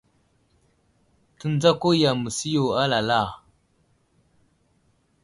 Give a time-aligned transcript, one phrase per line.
[1.39, 3.21] Tendzako yam məsiyo i alala.